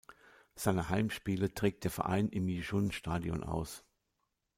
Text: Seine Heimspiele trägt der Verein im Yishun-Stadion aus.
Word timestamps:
Seine 0.55 0.89
Heimspiele 0.89 1.53
trägt 1.53 1.83
der 1.83 1.91
Verein 1.91 2.27
im 2.29 2.49
Yishun-Stadion 2.49 3.43
aus. 3.43 3.83